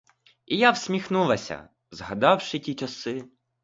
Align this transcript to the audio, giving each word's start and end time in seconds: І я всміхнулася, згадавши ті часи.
І 0.45 0.57
я 0.57 0.71
всміхнулася, 0.71 1.69
згадавши 1.91 2.59
ті 2.59 2.75
часи. 2.75 3.25